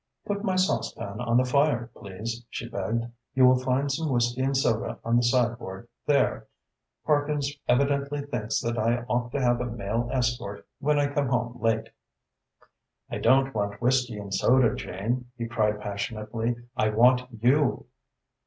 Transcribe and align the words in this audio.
"Put 0.25 0.43
my 0.43 0.55
saucepan 0.55 1.21
on 1.21 1.37
the 1.37 1.45
fire, 1.45 1.91
please," 1.95 2.43
she 2.49 2.67
begged. 2.67 3.03
"You 3.35 3.45
will 3.45 3.59
find 3.59 3.91
some 3.91 4.09
whisky 4.11 4.41
and 4.41 4.57
soda 4.57 4.97
on 5.05 5.15
the 5.15 5.21
sideboard 5.21 5.89
there. 6.07 6.47
Parkins 7.05 7.53
evidently 7.67 8.21
thinks 8.21 8.59
that 8.61 8.79
I 8.79 9.01
ought 9.03 9.31
to 9.33 9.39
have 9.39 9.61
a 9.61 9.65
male 9.65 10.09
escort 10.11 10.65
when 10.79 10.97
I 10.97 11.05
come 11.13 11.27
home 11.27 11.61
late." 11.61 11.89
"I 13.11 13.19
don't 13.19 13.53
want 13.53 13.79
whisky 13.79 14.17
and 14.17 14.33
soda, 14.33 14.73
Jane," 14.73 15.27
he 15.37 15.45
cried 15.47 15.79
passionately. 15.79 16.55
"I 16.75 16.89
want 16.89 17.21
you!" 17.29 17.85